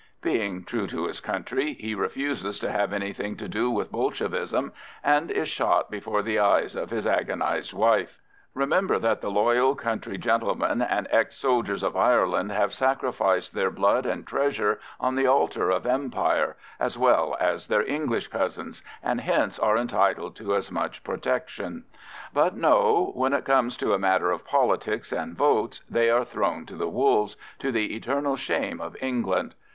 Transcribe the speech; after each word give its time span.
Being 0.23 0.63
true 0.63 0.87
to 0.87 1.05
his 1.05 1.19
country, 1.19 1.73
he 1.75 1.93
refuses 1.93 2.57
to 2.57 2.71
have 2.71 2.91
anything 2.91 3.37
to 3.37 3.47
do 3.47 3.69
with 3.69 3.91
Bolshevism, 3.91 4.73
and 5.03 5.29
is 5.29 5.47
shot 5.47 5.91
before 5.91 6.23
the 6.23 6.39
eyes 6.39 6.73
of 6.73 6.89
his 6.89 7.05
agonised 7.05 7.71
wife. 7.71 8.17
Remember 8.55 8.97
that 8.97 9.21
the 9.21 9.29
loyal 9.29 9.75
country 9.75 10.17
gentlemen 10.17 10.81
and 10.81 11.07
ex 11.11 11.35
soldiers 11.37 11.83
of 11.83 11.95
Ireland 11.95 12.51
have 12.51 12.73
sacrificed 12.73 13.53
their 13.53 13.69
blood 13.69 14.07
and 14.07 14.25
treasure 14.25 14.79
on 14.99 15.13
the 15.13 15.27
altar 15.27 15.69
of 15.69 15.85
Empire 15.85 16.55
as 16.79 16.97
well 16.97 17.37
as 17.39 17.67
their 17.67 17.85
English 17.85 18.29
cousins, 18.29 18.81
and 19.03 19.21
hence 19.21 19.59
are 19.59 19.77
entitled 19.77 20.35
to 20.37 20.55
as 20.55 20.71
much 20.71 21.03
protection. 21.03 21.83
But 22.33 22.57
no, 22.57 23.11
when 23.13 23.33
it 23.33 23.45
comes 23.45 23.77
to 23.77 23.93
a 23.93 23.99
matter 23.99 24.31
of 24.31 24.45
politics 24.47 25.11
and 25.13 25.37
votes 25.37 25.83
they 25.87 26.09
are 26.09 26.25
thrown 26.25 26.65
to 26.65 26.75
the 26.75 26.89
wolves, 26.89 27.37
to 27.59 27.71
the 27.71 27.95
eternal 27.95 28.35
shame 28.35 28.81
of 28.81 28.97
England. 28.99 29.53